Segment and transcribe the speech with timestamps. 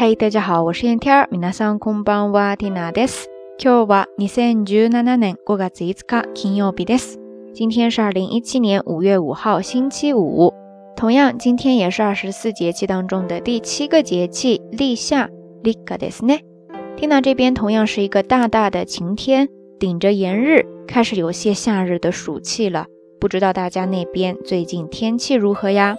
[0.00, 1.28] 嗨，大家好，我是燕天儿。
[1.30, 3.28] 皆さんこんばんは、ティナです。
[3.58, 7.18] 今日は二千十七年五月五日、金曜日です。
[7.54, 10.52] 今天是二零一七年五月五号，星期五。
[10.96, 15.30] 同样，今天也是二十四节气当中的第七个节气立夏。
[15.62, 16.40] 立夏ですね。
[16.96, 19.48] 听到这边同样是一个大大的晴天，
[19.78, 22.86] 顶着炎日，开始有些夏日的暑气了。
[23.18, 25.96] 不知道大家那边最近天气如何呀？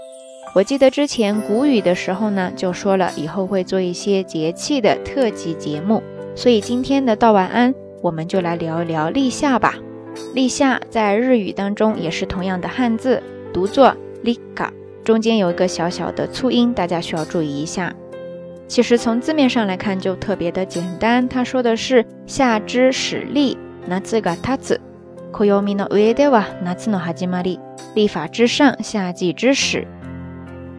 [0.53, 6.01] 我记得之前谷雨的时候呢，就说了以后会做一些节气的特辑节目，
[6.35, 9.75] 所以今天的道晚安，我们就来聊一聊立夏吧。
[10.33, 13.21] 立夏在日语当中也是同样的汉字，
[13.53, 14.73] 读作立夏，
[15.03, 17.93] 中间有一个小小的促音，大家需要注意一下。
[18.67, 23.55] 其实从字面上来看就特别的简单，他说的是夏之始立，
[23.85, 24.81] 那这个它字，
[25.31, 27.59] 暦の上では夏の始まり，
[27.93, 29.85] 立法之上，夏季之始。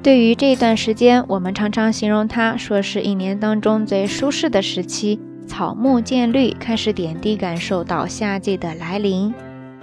[0.02, 9.34] 对于这段时间，我们常常形容它，说是一年当中最舒适的时期，草木渐绿，开始点滴感受到夏季的来临。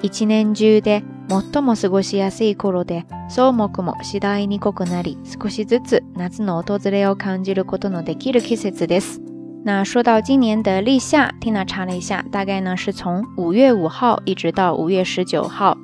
[0.02, 9.22] 一年中で最も過ごしやすい頃で、草木も次第に濃くなり、少しずつ夏の訪れを感じることのできる季節です。
[9.64, 15.78] 那说到今年的立夏，听娜查了一下，大概呢是从五月五号一直到五月十九号。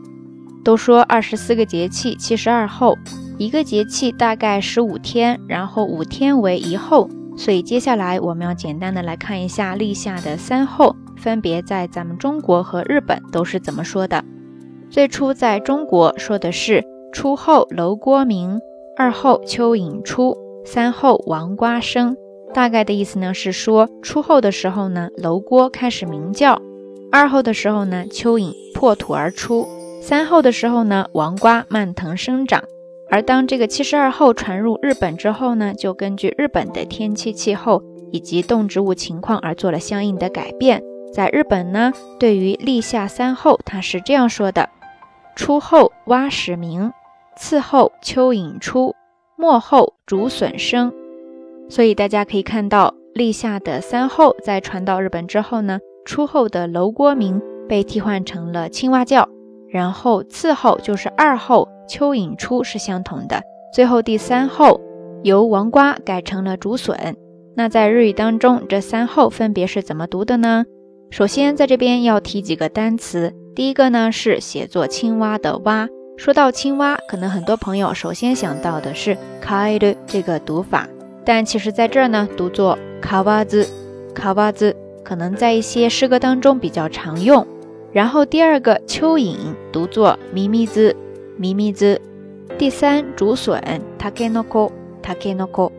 [0.64, 2.96] 都说二十四个节气，七十二候。
[3.39, 14.25] 一个节气大概十五天，然后五天为一候，所以接下来我们要简单的来看一下立夏的三候，分别在咱们中国和日本都是怎么说的。
[14.89, 18.59] 最初在中国说的是初候楼郭鸣，
[18.97, 20.35] 二候蚯蚓出，
[20.65, 22.17] 三候王瓜生。
[22.55, 26.59] 大概的意思呢是说初候的时候呢楼郭开始鸣叫，
[27.13, 29.69] 二候的时候呢蚯蚓破土而出，
[30.01, 32.63] 三候的时候呢王瓜蔓藤生长。
[33.17, 40.83] 而当这个七十二候传入日本之后呢，就根据日本的天气气候以及动植物情况而做了相应的改变。
[41.15, 44.69] 在日本呢，对于立夏三候，它是这样说的：
[45.35, 46.93] 初候蛙始鸣，
[47.39, 48.95] 次候蚯蚓出，
[49.39, 50.93] 末候竹笋生。
[51.71, 59.27] 所以大家可以看到，立夏的三候在传到日本之后呢，初候的楼郭鸣被替换成了青蛙叫，
[59.71, 61.67] 然后次候就是二候。
[61.89, 63.43] 蚯蚓出是相同的，
[63.73, 64.81] 最后第三候
[65.23, 67.17] 由王瓜改成了竹笋。
[67.55, 70.65] 那在日语当中，这三候分别是怎么读的呢？
[71.11, 75.89] 首先在这边要提几个单词，第一个呢是写作青蛙的蛙。
[76.17, 80.89] 说到青蛙，可能很多朋友首先想到的是 kai 的这个读法，
[81.25, 83.67] 但其实在这儿呢读作卡哇兹，
[84.15, 84.75] 卡哇兹
[85.05, 87.47] 可能在一些诗歌当中比较常用。
[87.93, 89.37] 然后第二个蚯蚓
[89.73, 90.95] 读作 mimi 子
[91.39, 91.85] 咪咪兹。
[91.89, 92.01] 咪咪子，
[92.59, 93.61] 第三竹笋
[93.99, 94.71] ，takenoko
[95.03, 95.71] takenoko，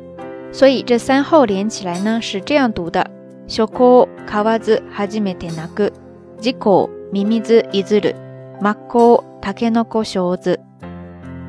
[0.51, 3.09] 所以这三后连起来呢是这样读的
[3.47, 5.89] ：shoko kawazu hajimete naku
[6.39, 8.13] jiko mimizu izuru
[8.61, 10.57] mako takenoko shozu。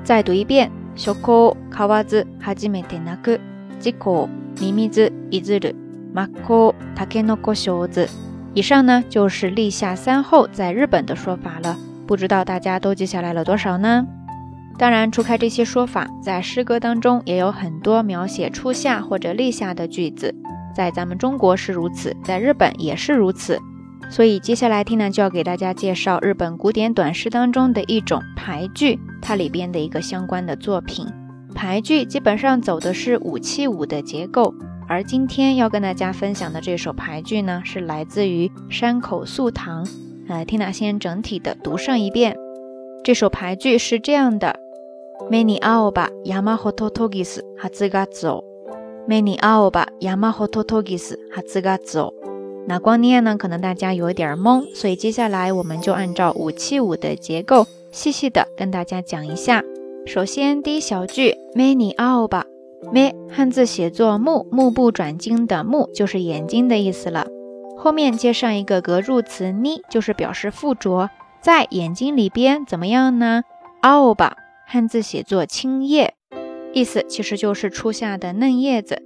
[0.04, 3.38] 再读一遍：shoko kawazu hajimete naku
[3.80, 4.28] jiko
[4.60, 5.74] mimizu izuru
[6.14, 8.08] mako takenoko shozu。
[8.54, 11.76] 以上呢就是立夏三后在日本的说法了。
[12.08, 14.06] 不知道大家都记下来了多少呢？
[14.78, 20.34] 当然，除开这些说法，在诗歌当中也有很多描写初夏或者立夏的句子，
[20.74, 23.60] 在咱们中国是如此，在日本也是如此。
[24.08, 31.06] 所以接下来听呢就要给大家介绍日本古典短诗当中的一种排句，它里边的一个相关的作品。
[31.54, 34.54] 排句基本上走的是五七五的结构，
[34.88, 39.86] 而今天要跟大家分享的这首排句呢，是来自于山口素堂。
[40.28, 42.36] 来，听娜先整体的读上一遍。
[43.02, 44.60] 这首排句是这样的
[45.30, 48.44] ：Many aoba yamahototogis hatsugatsu。
[49.08, 52.12] Many aoba yamahototogis hatsugatsu。
[52.66, 59.64] 那光念呢，可能大家有点懵，所以接下来我们就按照五七五的结构，细细的跟大家讲一下。
[60.04, 67.27] 首先，第一小句，Many aoba，me 汉字写作目，目不转睛的目，就是眼睛的意思了。
[67.80, 71.08] 后面接上一个格助词呢，就是表示附着
[71.40, 73.44] 在眼睛里边，怎么样呢？
[73.80, 74.36] 青吧，
[74.66, 76.14] 汉字写作青叶，
[76.72, 79.04] 意思其实就是初夏的嫩叶子。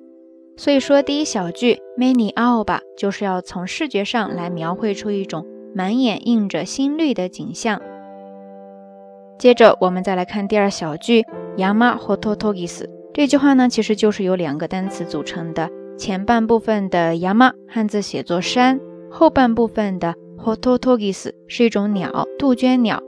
[0.56, 7.82] 所以说第一小句 many 青吧，就是要从视觉上来描绘出一种满眼映着新绿的景象。
[9.38, 11.26] 接着我们再来看第二小句
[11.58, 15.68] yama hototogis，这句话呢其实就是由两个单词组成的。
[15.98, 18.80] 前半部分的 yama 汉字写作山，
[19.10, 23.00] 后半部分的 hototogis 是一种鸟，杜鹃鸟。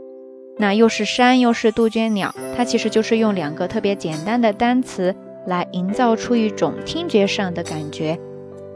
[0.57, 5.13] 那又是山又是杜鹃鸟，它其实就是用两个特别简单的单词
[5.47, 8.17] 来营造出一种听觉上的感觉，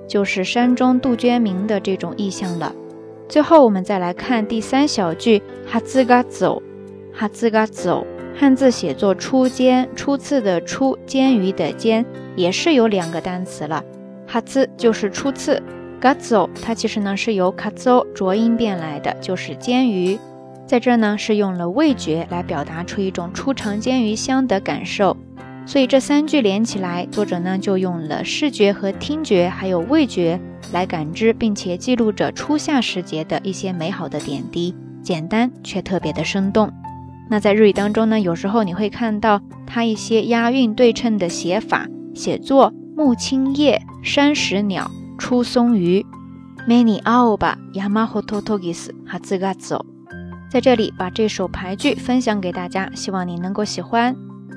[0.08, 2.74] 就是山中杜鹃鸣的这种意象了。
[3.28, 6.60] 最后，我们再来看第三小句，哈兹嘎走，
[7.12, 13.84] 哈兹嘎走，汉字写作初间，初次的初，煎鱼的煎，也是有两个单词了。
[14.30, 15.62] 哈兹就是初次，
[15.98, 20.18] 嘎走它其实呢是由卡走浊音变来的，就是煎鱼。
[20.66, 25.16] 在这呢是用了味觉来表达出一种初尝煎鱼香的感受。
[25.64, 30.38] 所以这三句连起来，作者呢就用了视觉和听觉，还有味觉
[30.72, 36.70] 来感知，并且记录着初夏时节的一些美好的点滴，简单却特别的生动。
[37.30, 46.04] 那在日语当中呢，有时候你会看到它一些押韵对称的写法，写作木青叶、山石鸟、出松鱼。
[46.68, 49.80] many aoba yamahototogis hazigatsu，。
[50.50, 54.14] 在这里把这首牌句分享给大家，希望你能够喜欢。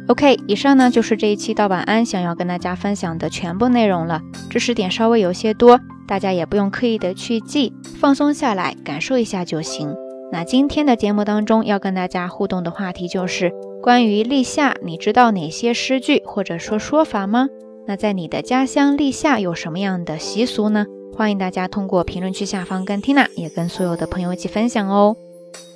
[0.08, 4.22] OK，以上呢就是这一期盗版安想要跟大家分享的全部内容了。
[4.50, 9.96] 知识点稍微有些多，大家也不用刻意的去记，放松下来感受一下就行。
[10.34, 17.48] 那今天的节目当中要跟大家互动的话题就是关于立夏，你知道哪些诗句或者说说法吗？
[17.92, 20.86] 那在你的家乡立夏有什么样的习俗呢？
[21.14, 25.18] 欢迎大家通过评论区下方跟 Tina 也跟所有的朋友一起分享哦。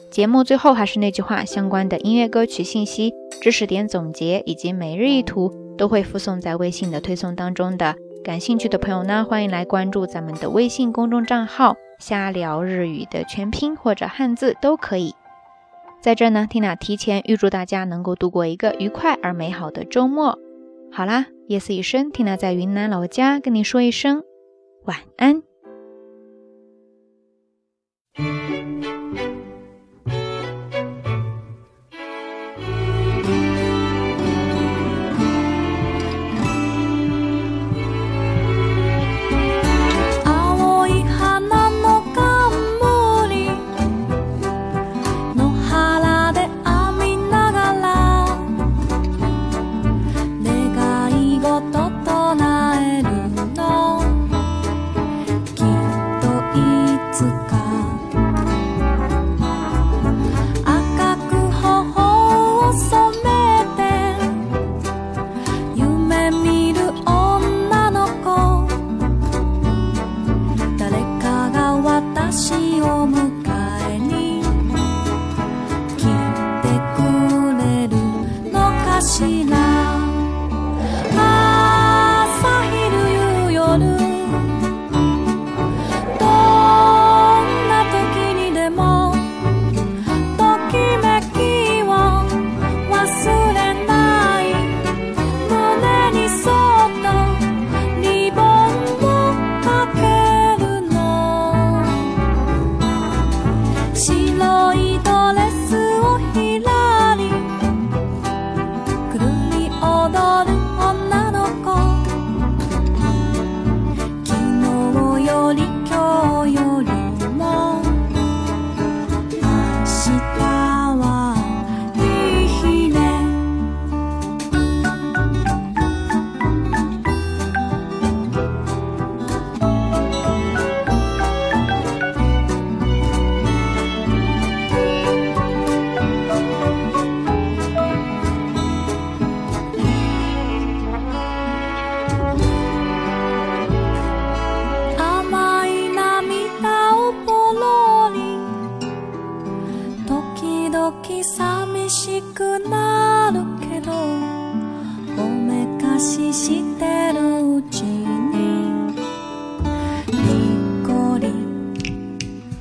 [0.10, 7.98] 节目最后还是那句话，相关的音乐歌曲信息、知识点总结以及每日一图都会附送在微信的推送当中的。
[8.24, 15.14] 感兴趣的朋友呢，欢迎来关注咱们的微信公众账号“瞎聊日语”的全拼或者汉字都可以。
[16.00, 20.40] 在这呢，Tina 提前预祝大家能够度过一个愉快而美好的周末。
[20.94, 24.24] 好啦，夜色已深听他在云南老家跟你说一声
[24.86, 25.44] 晚安。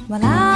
[0.06, 0.53] Well, I